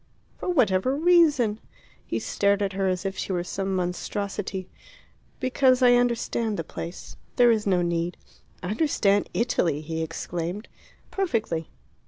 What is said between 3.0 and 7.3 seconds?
if she were some monstrosity. "Because I understand the place.